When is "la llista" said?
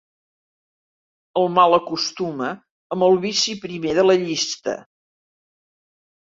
4.09-4.75